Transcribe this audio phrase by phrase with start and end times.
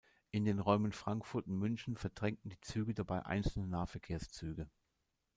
[0.31, 4.67] In den Räumen Frankfurt und München verdrängten die Züge dabei einzelne Nahverkehrszüge.